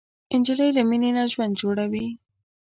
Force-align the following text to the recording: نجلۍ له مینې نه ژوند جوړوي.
نجلۍ 0.39 0.69
له 0.77 0.81
مینې 0.89 1.11
نه 1.17 1.23
ژوند 1.31 1.53
جوړوي. 1.61 2.07